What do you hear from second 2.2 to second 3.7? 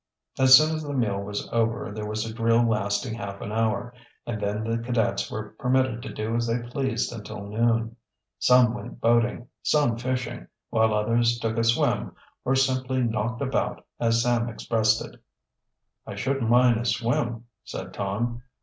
a drill lasting half an